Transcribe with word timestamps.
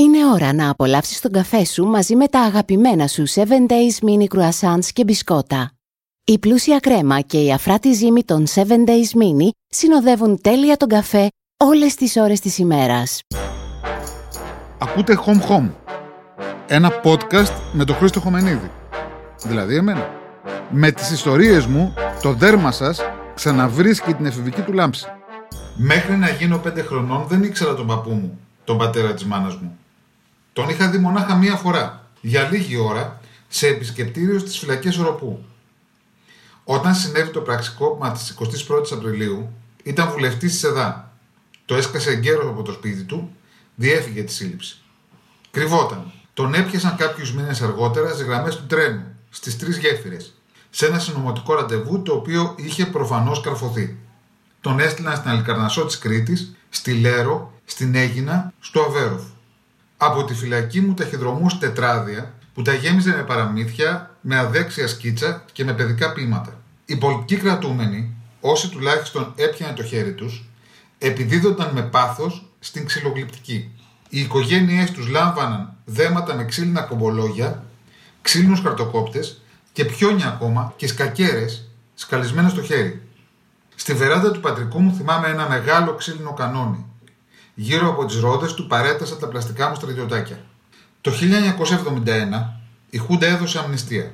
Είναι 0.00 0.26
ώρα 0.32 0.52
να 0.52 0.70
απολαύσεις 0.70 1.20
τον 1.20 1.32
καφέ 1.32 1.64
σου 1.64 1.84
μαζί 1.84 2.16
με 2.16 2.26
τα 2.26 2.40
αγαπημένα 2.40 3.06
σου 3.06 3.28
7 3.28 3.38
Days 3.40 4.06
Mini 4.06 4.36
Croissants 4.36 4.84
και 4.92 5.04
μπισκότα. 5.04 5.72
Η 6.24 6.38
πλούσια 6.38 6.78
κρέμα 6.78 7.20
και 7.20 7.38
η 7.38 7.52
αφράτη 7.52 7.92
ζύμη 7.92 8.24
των 8.24 8.46
7 8.54 8.60
Days 8.60 9.20
Mini 9.22 9.48
συνοδεύουν 9.68 10.40
τέλεια 10.40 10.76
τον 10.76 10.88
καφέ 10.88 11.28
όλες 11.56 11.94
τις 11.94 12.16
ώρες 12.16 12.40
της 12.40 12.58
ημέρας. 12.58 13.20
Ακούτε 14.78 15.18
Home 15.26 15.48
Home, 15.50 15.70
ένα 16.66 17.00
podcast 17.04 17.52
με 17.72 17.84
τον 17.84 17.96
Χρήστο 17.96 18.20
Χομενίδη. 18.20 18.70
Δηλαδή 19.44 19.76
εμένα. 19.76 20.08
Με 20.70 20.90
τις 20.90 21.10
ιστορίες 21.10 21.66
μου, 21.66 21.94
το 22.22 22.32
δέρμα 22.32 22.72
σας 22.72 23.00
ξαναβρίσκει 23.34 24.14
την 24.14 24.26
εφηβική 24.26 24.60
του 24.60 24.72
λάμψη. 24.72 25.06
Μέχρι 25.76 26.16
να 26.16 26.28
γίνω 26.28 26.58
πέντε 26.58 26.82
χρονών 26.82 27.26
δεν 27.28 27.42
ήξερα 27.42 27.74
τον 27.74 27.86
παππού 27.86 28.10
μου, 28.10 28.38
τον 28.64 28.78
πατέρα 28.78 29.14
της 29.14 29.24
μάνας 29.24 29.56
μου. 29.56 29.78
Τον 30.60 30.68
είχα 30.68 30.88
δει 30.90 30.98
μονάχα 30.98 31.36
μία 31.36 31.56
φορά, 31.56 32.06
για 32.20 32.48
λίγη 32.50 32.76
ώρα, 32.76 33.20
σε 33.48 33.66
επισκεπτήριο 33.66 34.38
στις 34.38 34.58
φυλακές 34.58 34.98
Οροπού. 34.98 35.44
Όταν 36.64 36.94
συνέβη 36.94 37.30
το 37.30 37.40
πραξικόπημα 37.40 38.12
της 38.12 38.36
21ης 38.38 38.92
Απριλίου, 38.92 39.52
ήταν 39.82 40.10
βουλευτής 40.10 40.52
της 40.52 40.64
ΕΔΑ. 40.64 41.12
Το 41.64 41.74
έσκασε 41.74 42.10
εγκαίρος 42.10 42.46
από 42.46 42.62
το 42.62 42.72
σπίτι 42.72 43.02
του, 43.02 43.30
διέφυγε 43.74 44.22
τη 44.22 44.32
σύλληψη. 44.32 44.76
Κρυβόταν. 45.50 46.12
Τον 46.34 46.54
έπιασαν 46.54 46.96
κάποιους 46.96 47.34
μήνες 47.34 47.62
αργότερα 47.62 48.08
στις 48.08 48.26
γραμμές 48.26 48.56
του 48.56 48.66
τρένου, 48.66 49.04
στις 49.30 49.58
τρεις 49.58 49.78
γέφυρες, 49.78 50.34
σε 50.70 50.86
ένα 50.86 50.98
συνωμοτικό 50.98 51.54
ραντεβού 51.54 52.02
το 52.02 52.12
οποίο 52.12 52.54
είχε 52.56 52.86
προφανώς 52.86 53.40
καρφωθεί. 53.40 53.96
Τον 54.60 54.80
έστειλαν 54.80 55.16
στην 55.16 55.30
Αλικαρνασό 55.30 55.84
της 55.84 55.98
Κρήτης, 55.98 56.54
στη 56.68 56.92
Λέρο, 56.92 57.52
στην 57.64 57.94
Έγινα, 57.94 58.52
στο 58.60 58.80
Αβέροφ. 58.80 59.22
Από 60.02 60.24
τη 60.24 60.34
φυλακή 60.34 60.80
μου 60.80 60.94
ταχυδρομούσε 60.94 61.56
τετράδια 61.58 62.34
που 62.54 62.62
τα 62.62 62.74
γέμιζε 62.74 63.10
με 63.10 63.22
παραμύθια, 63.22 64.16
με 64.20 64.38
αδέξια 64.38 64.88
σκίτσα 64.88 65.44
και 65.52 65.64
με 65.64 65.72
παιδικά 65.72 66.12
ποίηματα. 66.12 66.60
Οι 66.84 66.96
πολιτικοί 66.96 67.36
κρατούμενοι, 67.36 68.14
όσοι 68.40 68.68
τουλάχιστον 68.68 69.32
έπιανε 69.36 69.72
το 69.72 69.82
χέρι 69.82 70.12
τους, 70.12 70.48
επιδίδονταν 70.98 71.70
με 71.74 71.82
πάθος 71.82 72.50
στην 72.58 72.86
ξυλογλυπτική. 72.86 73.70
Οι 74.08 74.20
οικογένειές 74.20 74.90
τους 74.90 75.08
λάμβαναν 75.08 75.76
δέματα 75.84 76.34
με 76.34 76.44
ξύλινα 76.44 76.80
κομπολόγια, 76.80 77.64
ξύλινους 78.22 78.60
χαρτοκόπτες 78.60 79.42
και 79.72 79.84
πιόνια 79.84 80.26
ακόμα 80.26 80.72
και 80.76 80.86
σκακέρες 80.86 81.68
σκαλισμένα 81.94 82.48
στο 82.48 82.62
χέρι. 82.62 83.02
Στη 83.74 83.94
βεράντα 83.94 84.30
του 84.30 84.40
πατρικού 84.40 84.80
μου 84.80 84.94
θυμάμαι 84.94 85.28
ένα 85.28 85.48
μεγάλο 85.48 85.94
ξύλινο 85.94 86.32
κανόνι. 86.32 86.89
Γύρω 87.54 87.88
από 87.88 88.04
τις 88.04 88.20
ρόδες 88.20 88.54
του 88.54 88.66
παρέτασα 88.66 89.16
τα 89.16 89.28
πλαστικά 89.28 89.68
μου 89.68 89.74
στρατιωτάκια. 89.74 90.38
Το 91.00 91.12
1971 92.04 92.60
η 92.90 92.98
Χούντα 92.98 93.26
έδωσε 93.26 93.58
αμνηστία. 93.58 94.12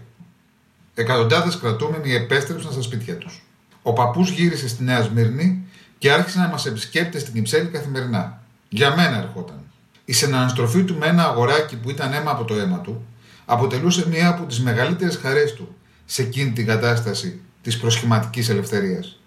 Εκατοντάδες 0.95 1.59
κρατούμενοι 1.59 2.15
επέστρεψαν 2.15 2.73
στα 2.73 2.83
σπίτια 2.83 3.17
τους. 3.17 3.43
Ο 3.83 3.93
παππούς 3.93 4.31
γύρισε 4.31 4.69
στη 4.69 4.85
Νέα 4.85 5.03
Σμύρνη 5.03 5.67
και 5.99 6.13
άρχισε 6.13 6.39
να 6.39 6.49
μας 6.49 6.67
επισκέπτεται 6.67 7.19
στην 7.19 7.35
Κυψέλη 7.35 7.69
καθημερινά. 7.69 8.43
Για 8.69 8.97
μένα 8.97 9.17
ερχόταν. 9.17 9.61
Η 10.05 10.13
συναναστροφή 10.13 10.85
του 10.85 10.95
με 10.95 11.07
ένα 11.07 11.25
αγοράκι 11.25 11.77
που 11.77 11.91
ήταν 11.91 12.13
αίμα 12.13 12.31
από 12.31 12.45
το 12.45 12.55
αίμα 12.55 12.79
του 12.79 13.07
αποτελούσε 13.45 14.09
μία 14.09 14.29
από 14.29 14.45
τις 14.45 14.61
μεγαλύτερες 14.61 15.17
χαρές 15.17 15.53
του 15.53 15.75
σε 16.05 16.23
εκείνη 16.23 16.53
την 16.53 16.67
κατάσταση 16.67 17.41
της 17.63 17.79
προσχηματικής 17.79 18.49
ελευθερίας. 18.49 19.21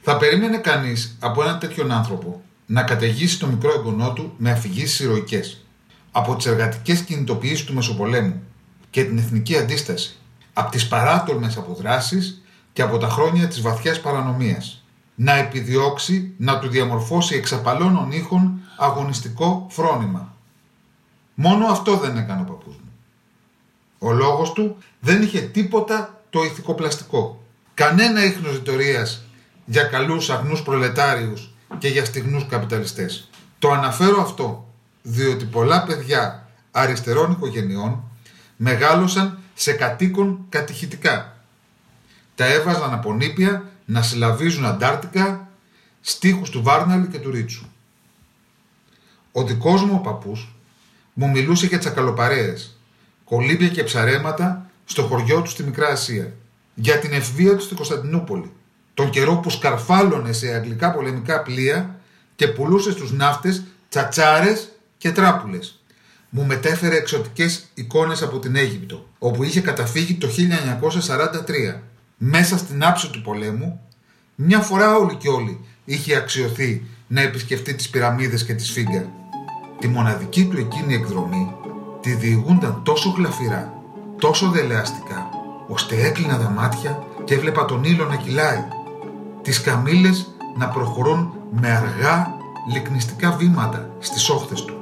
Θα 0.00 0.16
περίμενε 0.16 0.56
κανείς 0.56 1.16
από 1.20 1.42
έναν 1.42 1.58
τέτοιον 1.58 1.92
άνθρωπο 1.92 2.42
να 2.70 2.82
καταιγήσει 2.82 3.38
το 3.38 3.46
μικρό 3.46 3.72
εγγονό 3.72 4.12
του 4.12 4.32
με 4.36 4.50
αφηγήσεις 4.50 5.00
ηρωικές. 5.00 5.64
Από 6.12 6.36
τις 6.36 6.46
εργατικές 6.46 7.00
κινητοποιήσεις 7.00 7.64
του 7.64 7.74
Μεσοπολέμου 7.74 8.42
και 8.90 9.04
την 9.04 9.18
εθνική 9.18 9.56
αντίσταση, 9.56 10.16
από 10.52 10.70
τις 10.70 10.88
παράτολμες 10.88 11.56
αποδράσεις 11.56 12.42
και 12.72 12.82
από 12.82 12.98
τα 12.98 13.08
χρόνια 13.08 13.48
της 13.48 13.60
βαθιάς 13.60 14.00
παρανομίας. 14.00 14.84
Να 15.14 15.32
επιδιώξει 15.32 16.34
να 16.36 16.58
του 16.58 16.68
διαμορφώσει 16.68 17.34
εξαπαλώνων 17.34 18.12
ήχων 18.12 18.60
αγωνιστικό 18.76 19.66
φρόνημα. 19.70 20.34
Μόνο 21.34 21.66
αυτό 21.66 21.96
δεν 21.96 22.16
έκανε 22.16 22.40
ο 22.40 22.44
παππούς 22.44 22.74
μου. 22.74 22.92
Ο 23.98 24.12
λόγος 24.12 24.52
του 24.52 24.76
δεν 25.00 25.22
είχε 25.22 25.40
τίποτα 25.40 26.22
το 26.30 26.42
ηθικοπλαστικό. 26.42 27.44
Κανένα 27.74 28.24
ίχνος 28.24 28.52
ρητορίας 28.52 29.22
για 29.64 29.82
καλούς 29.82 30.30
αγνούς 30.30 30.62
προλετάριους 30.62 31.52
και 31.78 31.88
για 31.88 32.04
στιγνούς 32.04 32.46
καπιταλιστές. 32.46 33.28
Το 33.58 33.70
αναφέρω 33.70 34.22
αυτό 34.22 34.72
διότι 35.02 35.44
πολλά 35.44 35.82
παιδιά 35.82 36.48
αριστερών 36.70 37.30
οικογενειών 37.30 38.02
μεγάλωσαν 38.56 39.38
σε 39.54 39.72
κατοίκον 39.72 40.46
κατηχητικά. 40.48 41.36
Τα 42.34 42.44
έβαζαν 42.44 42.92
από 42.92 43.12
νήπια 43.12 43.70
να 43.84 44.02
συλλαβίζουν 44.02 44.64
αντάρτικα 44.64 45.48
στίχους 46.00 46.50
του 46.50 46.62
Βάρναλη 46.62 47.06
και 47.06 47.18
του 47.18 47.30
Ρίτσου. 47.30 47.66
Ο 49.32 49.44
δικός 49.44 49.82
μου 49.82 49.94
ο 49.94 49.98
παππούς 49.98 50.54
μου 51.12 51.30
μιλούσε 51.30 51.66
για 51.66 51.78
τσακαλοπαρέες, 51.78 52.78
κολύμπια 53.24 53.68
και 53.68 53.84
ψαρέματα 53.84 54.70
στο 54.84 55.02
χωριό 55.02 55.42
του 55.42 55.50
στη 55.50 55.62
Μικρά 55.62 55.88
Ασία. 55.88 56.32
Για 56.74 56.98
την 56.98 57.12
ευβία 57.12 57.56
του 57.56 57.62
στην 57.62 57.76
Κωνσταντινούπολη. 57.76 58.52
Τον 58.98 59.10
καιρό 59.10 59.36
που 59.36 59.50
σκαρφάλωνε 59.50 60.32
σε 60.32 60.54
αγγλικά 60.54 60.92
πολεμικά 60.92 61.42
πλοία 61.42 61.98
και 62.36 62.46
πουλούσε 62.46 62.90
στους 62.90 63.12
ναύτες 63.12 63.62
τσατσάρες 63.88 64.68
και 64.98 65.12
τράπουλες. 65.12 65.80
Μου 66.28 66.44
μετέφερε 66.44 66.96
εξωτικές 66.96 67.64
εικόνες 67.74 68.22
από 68.22 68.38
την 68.38 68.56
Αίγυπτο, 68.56 69.08
όπου 69.18 69.42
είχε 69.42 69.60
καταφύγει 69.60 70.14
το 70.14 70.28
1943. 70.28 71.82
Μέσα 72.16 72.58
στην 72.58 72.84
άψη 72.84 73.10
του 73.10 73.22
πολέμου, 73.22 73.80
μια 74.34 74.60
φορά 74.60 74.96
όλοι 74.96 75.14
και 75.14 75.28
όλοι 75.28 75.64
είχε 75.84 76.16
αξιωθεί 76.16 76.86
να 77.06 77.20
επισκεφτεί 77.20 77.74
τις 77.74 77.88
πυραμίδες 77.88 78.44
και 78.44 78.54
τη 78.54 78.64
Σφίγγα. 78.64 79.10
Τη 79.78 79.88
μοναδική 79.88 80.44
του 80.44 80.58
εκείνη 80.58 80.94
εκδρομή 80.94 81.54
τη 82.00 82.14
διηγούνταν 82.14 82.82
τόσο 82.84 83.14
γλαφυρά, 83.16 83.72
τόσο 84.18 84.50
δελεαστικά, 84.50 85.28
ώστε 85.68 86.06
έκλεινα 86.06 86.38
τα 86.38 86.50
μάτια 86.50 87.02
και 87.24 87.34
έβλεπα 87.34 87.64
τον 87.64 87.84
ήλιο 87.84 88.04
να 88.04 88.16
κυλάει, 88.16 88.64
τις 89.48 89.60
καμήλες 89.60 90.34
να 90.56 90.68
προχωρούν 90.68 91.32
με 91.60 91.68
αργά 91.70 92.34
λυκνιστικά 92.72 93.30
βήματα 93.30 93.90
στις 93.98 94.28
όχθες 94.28 94.64
του, 94.64 94.74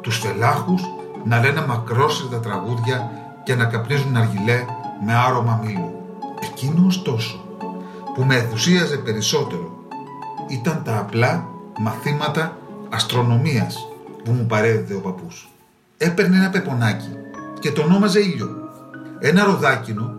τους 0.00 0.18
φελάχους 0.18 0.82
να 1.24 1.40
λένε 1.40 1.64
μακρόσυρτα 1.66 2.40
τραγούδια 2.40 3.10
και 3.44 3.54
να 3.54 3.64
καπνίζουν 3.64 4.16
αργιλέ 4.16 4.64
με 5.04 5.14
άρωμα 5.14 5.60
μήλου. 5.64 5.92
Εκείνος 6.40 6.96
ωστόσο 6.96 7.44
που 8.14 8.24
με 8.24 8.36
ενθουσίαζε 8.36 8.96
περισσότερο 8.96 9.86
ήταν 10.48 10.82
τα 10.84 10.98
απλά 10.98 11.48
μαθήματα 11.78 12.56
αστρονομίας 12.90 13.88
που 14.24 14.32
μου 14.32 14.46
παρέδιδε 14.46 14.94
ο 14.94 15.00
παππούς. 15.00 15.48
Έπαιρνε 15.98 16.36
ένα 16.36 16.50
πεπονάκι 16.50 17.16
και 17.60 17.72
το 17.72 17.82
ονόμαζε 17.82 18.20
ήλιο. 18.20 18.48
Ένα 19.18 19.44
ροδάκινο, 19.44 20.14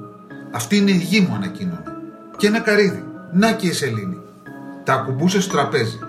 αυτή 0.53 0.78
είναι 0.78 0.92
η 0.92 0.97
γη 0.97 1.19
μου 1.19 1.36
ανακοίνωνε. 1.36 1.84
Και 2.38 2.47
ένα 2.47 2.59
καρύδι, 2.59 3.03
να 3.33 3.51
και 3.51 3.67
η 3.67 3.71
σελήνη. 3.71 4.17
Τα 4.83 4.94
ακουμπούσε 4.94 5.41
στο 5.41 5.51
τραπέζι. 5.51 5.99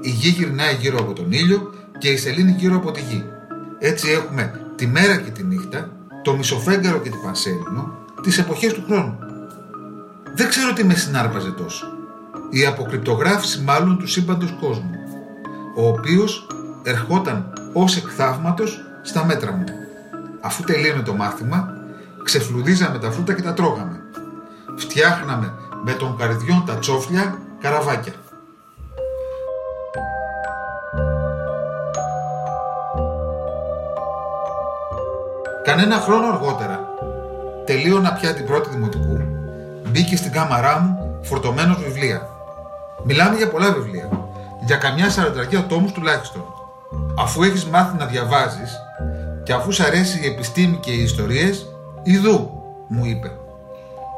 Η 0.00 0.10
γη 0.10 0.28
γυρνάει 0.28 0.74
γύρω 0.74 0.98
από 0.98 1.12
τον 1.12 1.32
ήλιο 1.32 1.74
και 1.98 2.08
η 2.08 2.16
σελήνη 2.16 2.50
γύρω 2.58 2.76
από 2.76 2.90
τη 2.90 3.00
γη. 3.00 3.24
Έτσι 3.78 4.10
έχουμε 4.10 4.60
τη 4.76 4.86
μέρα 4.86 5.16
και 5.16 5.30
τη 5.30 5.42
νύχτα, 5.42 5.90
το 6.22 6.36
μισοφέγγαρο 6.36 6.98
και 6.98 7.10
την 7.10 7.22
πανσέλινο, 7.22 7.98
τις 8.22 8.38
εποχές 8.38 8.72
του 8.72 8.84
χρόνου. 8.86 9.18
Δεν 10.34 10.48
ξέρω 10.48 10.72
τι 10.72 10.84
με 10.84 10.94
συνάρπαζε 10.94 11.50
τόσο. 11.50 11.86
Η 12.50 12.66
αποκρυπτογράφηση 12.66 13.62
μάλλον 13.62 13.98
τους 13.98 14.12
σύμπαντος 14.12 14.56
κόσμου, 14.60 14.90
ο 15.76 15.88
οποίος 15.88 16.46
ερχόταν 16.82 17.52
ως 17.72 17.96
εκθαύματος 17.96 18.80
στα 19.02 19.24
μέτρα 19.24 19.52
μου. 19.52 19.64
Αφού 20.40 20.62
τελείωνε 20.62 21.02
το 21.02 21.14
μάθημα, 21.14 21.68
ξεφλουδίζαμε 22.22 22.98
τα 22.98 23.10
φρούτα 23.10 23.32
και 23.32 23.42
τα 23.42 23.52
τρώγαμε. 23.52 24.00
Φτιάχναμε 24.76 25.52
με 25.84 25.92
τον 25.92 26.16
καρδιόν 26.16 26.64
τα 26.66 26.78
τσόφλια 26.78 27.38
καραβάκια. 27.60 28.12
Κανένα 35.64 35.96
χρόνο 35.96 36.26
αργότερα, 36.26 36.80
τελείωνα 37.64 38.12
πια 38.12 38.34
την 38.34 38.46
πρώτη 38.46 38.68
δημοτικού, 38.68 39.18
μπήκε 39.88 40.16
στην 40.16 40.32
κάμαρά 40.32 40.80
μου 40.80 41.18
φορτωμένος 41.22 41.82
βιβλία. 41.82 42.28
Μιλάμε 43.04 43.36
για 43.36 43.48
πολλά 43.48 43.72
βιβλία, 43.72 44.08
για 44.66 44.76
καμιά 44.76 45.10
σαρανταριά 45.10 45.66
τόμους 45.66 45.92
τουλάχιστον 45.92 46.44
αφού 47.18 47.42
έχεις 47.42 47.64
μάθει 47.64 47.96
να 47.96 48.06
διαβάζεις 48.06 48.80
και 49.42 49.52
αφού 49.52 49.72
σ' 49.72 49.80
αρέσει 49.80 50.20
η 50.22 50.26
επιστήμη 50.26 50.76
και 50.76 50.90
οι 50.90 51.02
ιστορίες, 51.02 51.66
ιδού, 52.02 52.50
μου 52.88 53.04
είπε. 53.04 53.30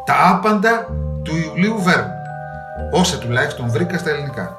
Τα 0.09 0.29
άπαντα 0.29 0.87
του 1.23 1.37
Ιουλίου 1.37 1.83
Βέρν, 1.83 2.11
όσα 2.93 3.19
τουλάχιστον 3.19 3.71
βρήκα 3.71 3.99
στα 3.99 4.11
ελληνικά. 4.11 4.57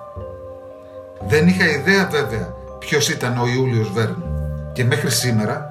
Δεν 1.27 1.47
είχα 1.47 1.69
ιδέα 1.69 2.07
βέβαια 2.11 2.53
ποιος 2.79 3.09
ήταν 3.09 3.37
ο 3.37 3.47
Ιούλιος 3.47 3.91
Βέρν 3.91 4.23
Και 4.73 4.83
μέχρι 4.83 5.11
σήμερα 5.11 5.69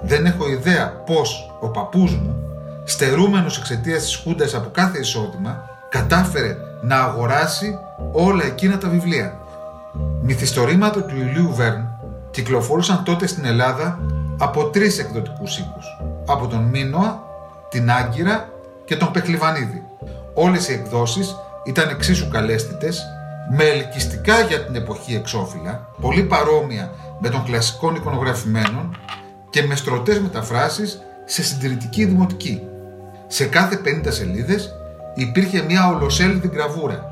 δεν 0.00 0.26
έχω 0.26 0.48
ιδέα 0.50 1.02
πώς 1.06 1.52
ο 1.60 1.68
παππούς 1.68 2.16
μου, 2.16 2.36
στερούμενος 2.84 3.58
εξαιτίας 3.58 4.02
της 4.02 4.16
Χούντας 4.16 4.54
από 4.54 4.68
κάθε 4.72 4.98
εισόδημα, 4.98 5.68
κατάφερε 5.88 6.56
να 6.80 6.96
αγοράσει 6.96 7.78
όλα 8.12 8.44
εκείνα 8.44 8.78
τα 8.78 8.88
βιβλία. 8.88 9.38
Μυθιστορήματα 10.22 11.02
του 11.02 11.16
Ηλίου 11.16 11.54
Βέρν 11.54 11.88
κυκλοφορούσαν 12.30 13.04
τότε 13.04 13.26
στην 13.26 13.44
Ελλάδα 13.44 13.98
από 14.38 14.64
τρεις 14.64 14.98
εκδοτικούς 14.98 15.58
οίκους. 15.58 15.86
Από 16.26 16.46
τον 16.46 16.62
Μίνωα, 16.62 17.22
την 17.68 17.90
Άγκυρα 17.90 18.48
και 18.88 18.96
τον 18.96 19.10
Πεκλιβανίδη. 19.10 19.82
Όλες 20.34 20.68
οι 20.68 20.72
εκδόσεις 20.72 21.36
ήταν 21.64 21.88
εξίσου 21.88 22.28
καλέσθητες, 22.28 23.02
με 23.50 23.64
ελκυστικά 23.64 24.40
για 24.40 24.64
την 24.64 24.74
εποχή 24.74 25.14
εξώφυλλα, 25.14 25.88
πολύ 26.00 26.22
παρόμοια 26.22 26.90
με 27.20 27.28
των 27.28 27.44
κλασικών 27.44 27.94
εικονογραφημένων 27.94 28.96
και 29.50 29.62
με 29.62 29.74
στρωτές 29.74 30.18
μεταφράσεις 30.20 31.02
σε 31.24 31.42
συντηρητική 31.42 32.04
δημοτική. 32.04 32.62
Σε 33.26 33.44
κάθε 33.44 33.80
50 33.84 34.06
σελίδες 34.08 34.74
υπήρχε 35.14 35.62
μια 35.62 35.88
ολοσέλιδη 35.88 36.48
γραβούρα 36.48 37.10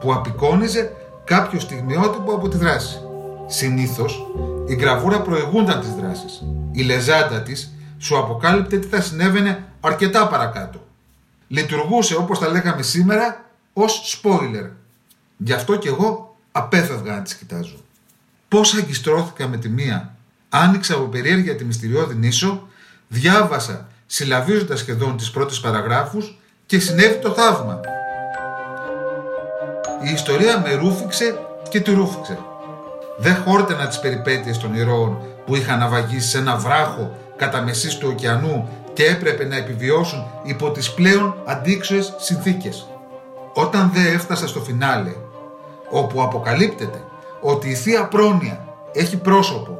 που 0.00 0.12
απεικόνιζε 0.12 0.92
κάποιο 1.24 1.60
στιγμιότυπο 1.60 2.32
από 2.32 2.48
τη 2.48 2.56
δράση. 2.56 3.00
Συνήθως 3.46 4.26
η 4.66 4.74
γραβούρα 4.74 5.20
προηγούνταν 5.20 5.80
τις 5.80 5.94
δράσεις. 5.94 6.44
Η 6.72 6.82
λεζάντα 6.82 7.40
της 7.40 7.74
σου 7.98 8.18
αποκάλυπτε 8.18 8.76
τι 8.78 8.86
θα 8.86 9.00
συνέβαινε 9.00 9.64
αρκετά 9.80 10.26
παρακάτω. 10.26 10.85
Λειτουργούσε 11.48 12.16
όπως 12.16 12.38
τα 12.38 12.48
λέγαμε 12.48 12.82
σήμερα 12.82 13.44
ως 13.72 14.20
spoiler. 14.22 14.70
Γι' 15.36 15.52
αυτό 15.52 15.76
και 15.76 15.88
εγώ 15.88 16.36
απέφευγα 16.52 17.14
να 17.14 17.22
τις 17.22 17.34
κοιτάζω. 17.34 17.76
Πώς 18.48 18.74
αγκιστρώθηκα 18.74 19.48
με 19.48 19.56
τη 19.56 19.68
μία, 19.68 20.14
άνοιξα 20.48 20.94
από 20.94 21.04
περιέργεια 21.04 21.56
τη 21.56 21.64
μυστηριώδη 21.64 22.14
νήσο, 22.14 22.68
διάβασα 23.08 23.88
συλλαβίζοντας 24.06 24.78
σχεδόν 24.78 25.16
τις 25.16 25.30
πρώτες 25.30 25.60
παραγράφους 25.60 26.38
και 26.66 26.78
συνέβη 26.78 27.18
το 27.18 27.30
θαύμα. 27.30 27.80
Η 30.02 30.10
ιστορία 30.10 30.60
με 30.60 30.74
ρούφηξε 30.74 31.38
και 31.68 31.80
τη 31.80 31.90
ρούφηξε. 31.90 32.38
Δεν 33.18 33.36
χόρτενα 33.36 33.86
τις 33.86 34.00
περιπέτειες 34.00 34.58
των 34.58 34.74
ηρώων 34.74 35.18
που 35.46 35.56
είχαν 35.56 35.78
ναυαγήσει 35.78 36.28
σε 36.28 36.38
ένα 36.38 36.56
βράχο 36.56 37.16
κατά 37.36 37.62
μεσής 37.62 37.98
του 37.98 38.08
ωκεανού 38.12 38.68
και 38.96 39.04
έπρεπε 39.04 39.44
να 39.44 39.56
επιβιώσουν 39.56 40.26
υπό 40.42 40.70
τις 40.70 40.94
πλέον 40.94 41.34
αντίξωες 41.44 42.14
συνθήκες. 42.18 42.86
Όταν 43.54 43.90
δεν 43.94 44.14
έφτασα 44.14 44.46
στο 44.46 44.60
φινάλε, 44.60 45.12
όπου 45.90 46.22
αποκαλύπτεται 46.22 47.02
ότι 47.40 47.68
η 47.68 47.74
Θεία 47.74 48.06
Πρόνοια 48.08 48.64
έχει 48.92 49.16
πρόσωπο, 49.16 49.78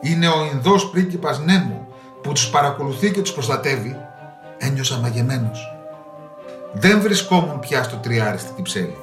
είναι 0.00 0.28
ο 0.28 0.48
Ινδός 0.52 0.90
πρίγκιπας 0.90 1.40
Νέμου 1.40 1.86
που 2.22 2.32
τους 2.32 2.50
παρακολουθεί 2.50 3.10
και 3.10 3.20
τους 3.20 3.32
προστατεύει, 3.32 3.96
ένιωσα 4.58 4.98
μαγεμένος. 4.98 5.76
Δεν 6.72 7.00
βρισκόμουν 7.00 7.60
πια 7.60 7.82
στο 7.82 7.96
τριάρι 7.96 8.38
στην 8.38 8.54
Κυψέλη. 8.54 8.96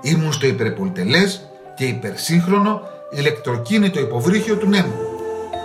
Ήμουν 0.00 0.32
στο 0.32 0.46
υπερπολιτελές 0.46 1.48
και 1.74 1.84
υπερσύγχρονο 1.84 2.80
ηλεκτροκίνητο 3.10 4.00
υποβρύχιο 4.00 4.56
του 4.56 4.68
Νέμου. 4.68 4.94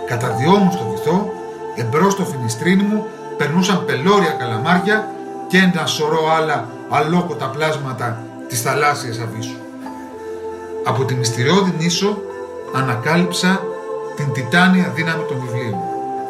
Κατά 0.06 0.28
δυο 0.28 0.50
μου 0.50 0.72
στο 0.72 0.84
βυθό, 0.84 1.32
εμπρός 1.80 2.12
στο 2.12 2.24
φινιστρίνι 2.24 2.82
μου, 2.82 3.06
περνούσαν 3.36 3.84
πελώρια 3.84 4.30
καλαμάρια 4.30 5.08
και 5.48 5.58
ένα 5.58 5.86
σωρό 5.86 6.32
άλλα 6.36 6.68
αλόκοτα 6.88 7.46
πλάσματα 7.46 8.22
της 8.48 8.60
θαλάσσιας 8.62 9.18
αβύσσου. 9.18 9.56
Από 10.84 11.04
τη 11.04 11.14
μυστηριώδη 11.14 11.74
νήσο 11.78 12.18
ανακάλυψα 12.74 13.60
την 14.16 14.32
τιτάνια 14.32 14.92
δύναμη 14.94 15.24
των 15.28 15.40
βιβλίων. 15.40 15.78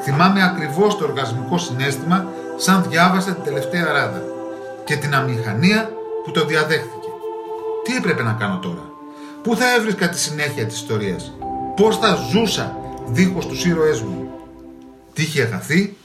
Θυμάμαι 0.03 0.45
ακριβώς 0.45 0.97
το 0.97 1.05
οργασμικό 1.05 1.59
συνέστημα 1.59 2.27
σαν 2.57 2.85
διάβασα 2.89 3.33
την 3.33 3.45
τελευταία 3.45 3.93
ράδα 3.93 4.23
και 4.85 4.97
την 4.97 5.15
αμηχανία 5.15 5.91
που 6.25 6.31
το 6.31 6.45
διαδέχθηκε. 6.45 7.09
Τι 7.85 7.97
έπρεπε 7.97 8.23
να 8.23 8.33
κάνω 8.33 8.59
τώρα; 8.59 8.85
Πού 9.43 9.57
θα 9.57 9.75
έβρισκα 9.75 10.09
τη 10.09 10.19
συνέχεια 10.19 10.67
της 10.67 10.77
ιστορίας; 10.77 11.33
Πώς 11.77 11.99
θα 11.99 12.19
ζούσα 12.31 12.77
δίχως 13.07 13.47
τους 13.47 13.65
ήρωές 13.65 14.01
μου; 14.01 14.30
Τι 15.13 15.23
είχε 15.23 15.47
χαθεί. 15.47 15.97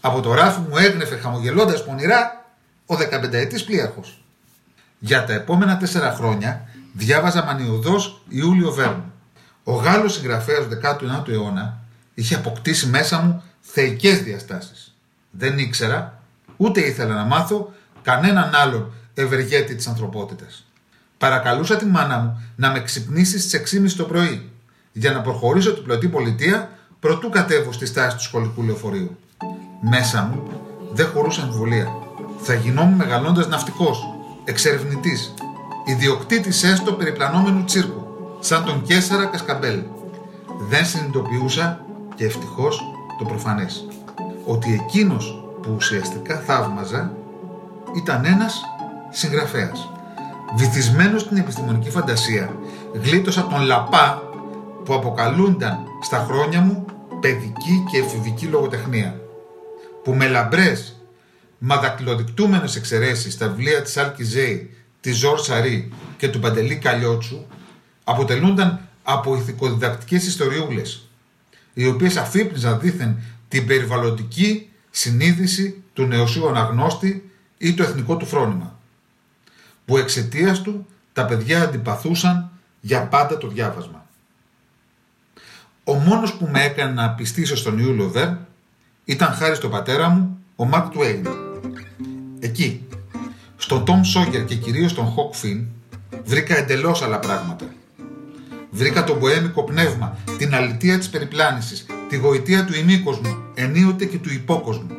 Από 0.00 0.20
το 0.20 0.34
ράφι 0.34 0.60
μου 0.60 0.76
έγνεφε 0.76 1.16
χαμογελώντας 1.16 1.84
πονηρά 1.84 2.44
ο 2.86 2.94
15ετής 2.94 3.64
πλοίαρχος. 3.66 4.24
Για 4.98 5.24
τα 5.24 5.32
επόμενα 5.32 5.76
τέσσερα 5.76 6.12
χρόνια 6.12 6.68
διάβαζα 6.92 7.44
μανιωδώς 7.44 8.22
Ιούλιο 8.28 8.72
Βέρν. 8.72 9.02
Ο 9.64 9.72
Γάλλος 9.72 10.14
συγγραφέας 10.14 10.66
του 10.66 10.78
19ου 10.82 11.28
αιώνα 11.28 11.78
είχε 12.14 12.34
αποκτήσει 12.34 12.86
μέσα 12.86 13.20
μου 13.20 13.42
θεϊκές 13.60 14.22
διαστάσεις. 14.22 14.94
Δεν 15.30 15.58
ήξερα, 15.58 16.22
ούτε 16.56 16.80
ήθελα 16.80 17.14
να 17.14 17.24
μάθω 17.24 17.72
κανέναν 18.02 18.54
άλλον 18.54 18.92
ευεργέτη 19.14 19.74
της 19.74 19.86
ανθρωπότητας. 19.86 20.66
Παρακαλούσα 21.18 21.76
τη 21.76 21.84
μάνα 21.84 22.18
μου 22.18 22.52
να 22.56 22.70
με 22.70 22.82
ξυπνήσει 22.82 23.38
στις 23.38 23.74
6.30 23.74 23.92
το 23.96 24.04
πρωί 24.04 24.50
για 24.92 25.12
να 25.12 25.20
προχωρήσω 25.20 25.74
την 25.74 25.84
πλωτή 25.84 26.08
πολιτεία 26.08 26.70
προτού 27.02 27.28
κατέβω 27.28 27.72
στη 27.72 27.86
στάση 27.86 28.16
του 28.16 28.22
σχολικού 28.22 28.62
λεωφορείου. 28.62 29.16
Μέσα 29.80 30.22
μου 30.22 30.42
δεν 30.92 31.06
χωρούσε 31.06 31.40
αμφιβολία. 31.40 31.86
Θα 32.38 32.54
γινόμουν 32.54 32.94
μεγαλώντας 32.94 33.48
ναυτικός, 33.48 34.04
εξερευνητής, 34.44 35.34
ιδιοκτήτης 35.84 36.62
έστω 36.62 36.92
περιπλανόμενου 36.92 37.64
τσίρκου, 37.64 38.02
σαν 38.40 38.64
τον 38.64 38.82
Κέσσαρα 38.82 39.24
Κασκαμπέλ. 39.24 39.82
Δεν 40.68 40.86
συνειδητοποιούσα 40.86 41.84
και 42.14 42.24
ευτυχώς 42.24 42.82
το 43.18 43.24
προφανές. 43.24 43.86
Ότι 44.46 44.80
εκείνος 44.82 45.44
που 45.62 45.72
ουσιαστικά 45.76 46.36
θαύμαζα 46.38 47.12
ήταν 47.96 48.24
ένας 48.24 48.62
συγγραφέας. 49.10 49.90
Βυθισμένος 50.56 51.20
στην 51.20 51.36
επιστημονική 51.36 51.90
φαντασία, 51.90 52.56
γλίτωσα 53.02 53.40
από 53.40 53.50
τον 53.50 53.62
Λαπά 53.62 54.22
που 54.84 54.94
αποκαλούνταν 54.94 55.78
στα 56.02 56.26
χρόνια 56.28 56.60
μου 56.60 56.84
παιδική 57.22 57.84
και 57.90 57.98
εφηβική 57.98 58.46
λογοτεχνία, 58.46 59.20
που 60.04 60.14
με 60.14 60.28
λαμπρές 60.28 60.96
μα 61.58 61.76
δακτυλοδεικτούμενες 61.76 62.76
εξαιρέσεις 62.76 63.32
στα 63.32 63.48
βιβλία 63.48 63.82
της 63.82 63.96
Άλκη 63.96 64.24
Ζέη, 64.24 64.70
της 65.00 65.16
Ζορ 65.16 65.38
Σαρή 65.38 65.92
και 66.16 66.28
του 66.28 66.38
Παντελή 66.38 66.76
Καλλιότσου 66.76 67.46
αποτελούνταν 68.04 68.88
από 69.02 69.36
ηθικοδιδακτικές 69.36 70.26
ιστοριούλες, 70.26 71.08
οι 71.74 71.86
οποίες 71.86 72.16
αφύπνιζαν 72.16 72.80
δήθεν 72.80 73.18
την 73.48 73.66
περιβαλλοντική 73.66 74.70
συνείδηση 74.90 75.82
του 75.92 76.06
νεοσίου 76.06 76.48
αναγνώστη 76.48 77.30
ή 77.58 77.74
το 77.74 77.82
εθνικό 77.82 78.16
του 78.16 78.26
φρόνημα, 78.26 78.78
που 79.84 79.96
εξαιτίας 79.96 80.62
του 80.62 80.86
τα 81.12 81.24
παιδιά 81.24 81.62
αντιπαθούσαν 81.62 82.50
για 82.80 83.06
πάντα 83.06 83.38
το 83.38 83.48
διάβασμα. 83.48 84.01
Ο 85.84 85.94
μόνος 85.94 86.34
που 86.34 86.48
με 86.52 86.64
έκανε 86.64 86.92
να 86.92 87.10
πιστήσω 87.10 87.56
στον 87.56 87.78
Ιούλιο 87.78 88.08
Βέρν 88.08 88.46
ήταν 89.04 89.32
χάρη 89.32 89.54
στον 89.54 89.70
πατέρα 89.70 90.08
μου, 90.08 90.38
ο 90.56 90.64
Μαρκ 90.64 90.88
Τουέιν. 90.88 91.26
Εκεί, 92.40 92.86
στον 93.56 93.84
Τόμ 93.84 94.02
Σόγκερ 94.02 94.44
και 94.44 94.54
κυρίως 94.54 94.90
στον 94.90 95.04
Χοκ 95.06 95.34
Φιν, 95.34 95.66
βρήκα 96.24 96.56
εντελώς 96.56 97.02
άλλα 97.02 97.18
πράγματα. 97.18 97.64
Βρήκα 98.70 99.04
το 99.04 99.16
μποέμικο 99.16 99.64
πνεύμα, 99.64 100.16
την 100.38 100.54
αλητία 100.54 100.98
της 100.98 101.08
περιπλάνησης, 101.08 101.86
τη 102.08 102.16
γοητεία 102.16 102.64
του 102.64 102.74
ημίκοσμου, 102.74 103.36
ενίοτε 103.54 104.04
και 104.04 104.18
του 104.18 104.32
υπόκοσμου. 104.32 104.96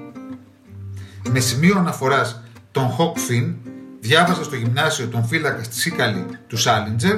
Με 1.29 1.39
σημείο 1.39 1.77
αναφοράς 1.77 2.41
τον 2.71 2.87
Χακ 2.89 3.17
Φιν 3.17 3.55
διάβασα 3.99 4.43
στο 4.43 4.55
γυμνάσιο 4.55 5.07
τον 5.07 5.25
φύλακα 5.25 5.63
στη 5.63 5.75
Σίκαλη 5.75 6.25
του 6.47 6.57
Σάλιντζερ 6.57 7.17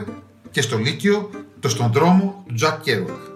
και 0.51 0.61
στο 0.61 0.77
Λύκειο 0.77 1.29
το 1.59 1.69
στον 1.69 1.91
δρόμο 1.91 2.43
του 2.47 2.53
Τζακ 2.53 2.81
Κέρουακ. 2.81 3.33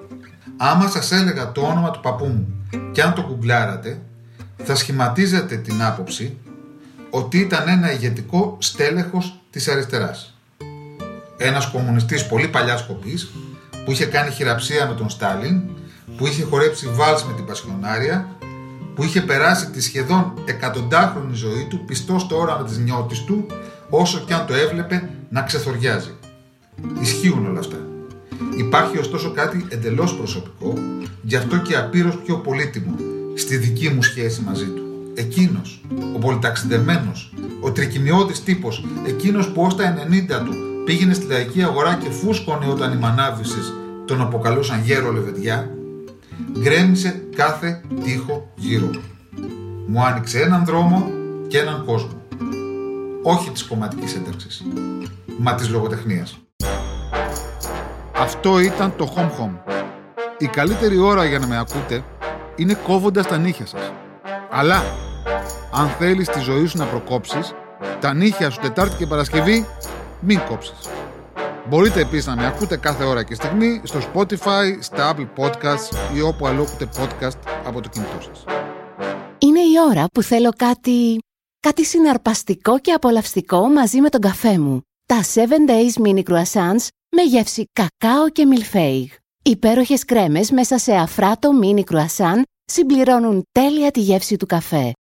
Άμα 0.61 0.89
σας 0.89 1.11
έλεγα 1.11 1.51
το 1.51 1.61
όνομα 1.61 1.91
του 1.91 1.99
παππού 1.99 2.25
μου 2.25 2.47
και 2.91 3.01
αν 3.01 3.13
το 3.13 3.21
γκουγκλάρατε, 3.21 4.01
θα 4.63 4.75
σχηματίζατε 4.75 5.55
την 5.55 5.83
άποψη 5.83 6.37
ότι 7.09 7.37
ήταν 7.37 7.67
ένα 7.67 7.91
ηγετικό 7.91 8.57
στέλεχος 8.59 9.39
της 9.49 9.67
αριστεράς. 9.67 10.33
Ένας 11.37 11.67
κομμουνιστής 11.71 12.27
πολύ 12.27 12.47
παλιάς 12.47 12.85
κοπής 12.85 13.31
που 13.85 13.91
είχε 13.91 14.05
κάνει 14.05 14.31
χειραψία 14.31 14.87
με 14.87 14.93
τον 14.93 15.09
Στάλιν, 15.09 15.61
που 16.17 16.27
είχε 16.27 16.43
χορέψει 16.43 16.87
βάλς 16.87 17.25
με 17.25 17.33
την 17.33 17.45
Πασχονάρια 17.45 18.27
που 18.95 19.03
είχε 19.03 19.21
περάσει 19.21 19.69
τη 19.69 19.81
σχεδόν 19.81 20.33
εκατοντάχρονη 20.45 21.35
ζωή 21.35 21.67
του 21.69 21.85
πιστό 21.85 22.19
στο 22.19 22.37
όραμα 22.37 22.63
της 22.63 22.77
νιώτης 22.77 23.23
του, 23.23 23.45
όσο 23.89 24.19
και 24.19 24.33
αν 24.33 24.45
το 24.45 24.53
έβλεπε 24.53 25.09
να 25.29 25.41
ξεθοριάζει. 25.41 26.15
Ισχύουν 27.01 27.45
όλα 27.45 27.59
αυτά. 27.59 27.88
Υπάρχει 28.57 28.97
ωστόσο 28.97 29.31
κάτι 29.31 29.65
εντελώς 29.69 30.15
προσωπικό, 30.15 30.73
γι' 31.21 31.35
αυτό 31.35 31.57
και 31.57 31.75
απείρως 31.75 32.17
πιο 32.25 32.35
πολύτιμο 32.35 32.95
στη 33.35 33.57
δική 33.57 33.89
μου 33.89 34.01
σχέση 34.01 34.41
μαζί 34.41 34.65
του. 34.65 34.83
Εκείνος, 35.13 35.81
ο 36.15 36.19
πολυταξιδεμένος, 36.19 37.33
ο 37.61 37.71
τρικυμιώδης 37.71 38.43
τύπος, 38.43 38.85
εκείνος 39.05 39.49
που 39.49 39.61
ως 39.61 39.75
τα 39.75 39.83
90 39.83 40.43
του 40.45 40.53
πήγαινε 40.85 41.13
στη 41.13 41.25
λαϊκή 41.27 41.63
αγορά 41.63 41.95
και 41.95 42.09
φούσκωνε 42.09 42.67
όταν 42.67 42.93
οι 42.93 42.95
μανάβησες 42.95 43.73
τον 44.05 44.21
αποκαλούσαν 44.21 44.81
γέρο 44.83 45.11
λεβεδιά, 45.11 45.69
γκρέμισε 46.59 47.23
κάθε 47.35 47.81
τείχο 48.03 48.51
γύρω 48.55 48.85
μου. 48.85 49.01
Μου 49.87 50.03
άνοιξε 50.03 50.39
έναν 50.39 50.65
δρόμο 50.65 51.11
και 51.47 51.57
έναν 51.57 51.85
κόσμο. 51.85 52.21
Όχι 53.23 53.49
της 53.49 53.63
κομματικής 53.63 54.15
ένταξης, 54.15 54.65
μα 55.37 55.55
της 55.55 55.69
λογοτεχνίας. 55.69 56.39
Αυτό 58.19 58.59
ήταν 58.59 58.95
το 58.95 59.13
Home 59.15 59.29
Home. 59.39 59.73
Η 60.37 60.47
καλύτερη 60.47 60.97
ώρα 60.97 61.25
για 61.25 61.39
να 61.39 61.47
με 61.47 61.57
ακούτε 61.57 62.03
είναι 62.55 62.73
κόβοντας 62.73 63.27
τα 63.27 63.37
νύχια 63.37 63.65
σας. 63.65 63.91
Αλλά, 64.49 64.83
αν 65.73 65.87
θέλεις 65.87 66.27
τη 66.27 66.39
ζωή 66.39 66.65
σου 66.65 66.77
να 66.77 66.85
προκόψεις, 66.85 67.53
τα 67.99 68.13
νύχια 68.13 68.49
σου 68.49 68.59
Τετάρτη 68.59 68.95
και 68.95 69.05
Παρασκευή 69.05 69.65
μην 70.19 70.39
κόψεις. 70.49 70.77
Μπορείτε 71.69 71.99
επίσης 71.99 72.25
να 72.25 72.35
με 72.35 72.45
ακούτε 72.45 72.77
κάθε 72.77 73.03
ώρα 73.03 73.23
και 73.23 73.35
στιγμή 73.35 73.81
στο 73.83 73.99
Spotify, 74.13 74.77
στα 74.79 75.15
Apple 75.15 75.27
Podcasts 75.37 76.15
ή 76.15 76.21
όπου 76.21 76.47
αλλού 76.47 76.61
ακούτε 76.61 76.89
podcast 76.97 77.39
από 77.65 77.81
το 77.81 77.89
κινητό 77.89 78.17
σας. 78.19 78.43
Είναι 79.37 79.59
η 79.59 79.73
ώρα 79.89 80.05
που 80.13 80.21
θέλω 80.21 80.49
κάτι... 80.57 81.17
κάτι 81.59 81.85
συναρπαστικό 81.85 82.79
και 82.79 82.91
απολαυστικό 82.91 83.67
μαζί 83.67 84.01
με 84.01 84.09
τον 84.09 84.21
καφέ 84.21 84.59
μου. 84.59 84.81
Τα 85.05 85.19
7 85.33 85.39
Days 85.39 86.05
Mini 86.05 86.23
Croissants 86.23 86.87
με 87.09 87.21
γεύση 87.21 87.65
κακάο 87.73 88.29
και 88.29 88.45
μιλφέιγ. 88.45 89.11
Υπέροχες 89.43 90.05
κρέμες 90.05 90.51
μέσα 90.51 90.77
σε 90.77 90.93
αφράτο 90.95 91.49
mini 91.63 91.83
croissant 91.83 92.41
συμπληρώνουν 92.65 93.43
τέλεια 93.51 93.91
τη 93.91 93.99
γεύση 93.99 94.37
του 94.37 94.45
καφέ. 94.45 94.93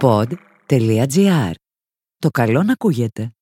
Pod.gr. 0.00 1.52
Το 2.18 2.30
καλό 2.30 2.62
να 2.62 2.72
ακούγεται. 2.72 3.32